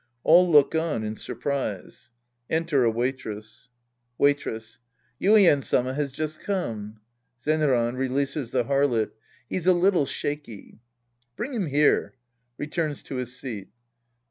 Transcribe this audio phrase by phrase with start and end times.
[0.23, 2.09] {All look on in surprise.
[2.49, 3.69] Enter a Waitress^
[4.17, 4.79] Waitress.
[5.21, 6.99] Yuien Sama has just come.
[7.39, 9.11] Zenran {releases the Harlot.
[9.47, 10.79] He is a little shaky
[11.33, 12.15] ^ Bring him here.
[12.57, 13.69] {Returns to his seat.)